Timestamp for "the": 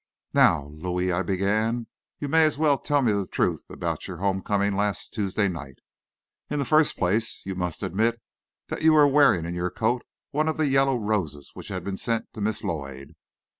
3.11-3.27, 6.57-6.65, 10.57-10.65